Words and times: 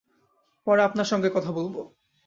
পরে 0.67 0.81
আপনার 0.83 1.05
সঙ্গে 1.05 1.29
কথা 1.33 1.51
বলব। 1.51 1.75